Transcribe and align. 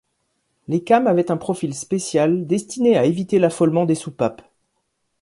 Les 0.67 0.83
cames 0.83 1.05
avaient 1.05 1.29
un 1.29 1.37
profil 1.37 1.75
spécial, 1.75 2.47
destiné 2.47 2.97
à 2.97 3.05
éviter 3.05 3.37
l'affolement 3.37 3.85
des 3.85 3.93
soupapes. 3.93 4.41